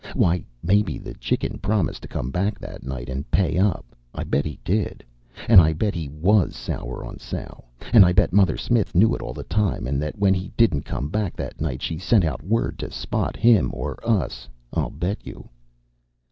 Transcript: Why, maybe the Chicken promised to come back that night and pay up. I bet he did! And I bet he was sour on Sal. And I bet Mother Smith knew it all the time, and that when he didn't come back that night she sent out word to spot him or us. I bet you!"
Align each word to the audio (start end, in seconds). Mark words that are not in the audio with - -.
Why, 0.15 0.43
maybe 0.63 0.97
the 0.97 1.13
Chicken 1.13 1.59
promised 1.59 2.01
to 2.01 2.07
come 2.07 2.31
back 2.31 2.57
that 2.57 2.81
night 2.83 3.07
and 3.07 3.29
pay 3.29 3.59
up. 3.59 3.95
I 4.15 4.23
bet 4.23 4.45
he 4.45 4.57
did! 4.63 5.03
And 5.47 5.61
I 5.61 5.73
bet 5.73 5.93
he 5.93 6.07
was 6.09 6.55
sour 6.55 7.05
on 7.05 7.19
Sal. 7.19 7.65
And 7.93 8.03
I 8.03 8.11
bet 8.11 8.33
Mother 8.33 8.57
Smith 8.57 8.95
knew 8.95 9.13
it 9.13 9.21
all 9.21 9.35
the 9.35 9.43
time, 9.43 9.85
and 9.85 10.01
that 10.01 10.17
when 10.17 10.33
he 10.33 10.51
didn't 10.57 10.85
come 10.85 11.09
back 11.09 11.35
that 11.35 11.61
night 11.61 11.83
she 11.83 11.99
sent 11.99 12.25
out 12.25 12.41
word 12.43 12.79
to 12.79 12.89
spot 12.89 13.35
him 13.37 13.69
or 13.75 13.99
us. 14.03 14.49
I 14.73 14.89
bet 14.89 15.19
you!" 15.23 15.49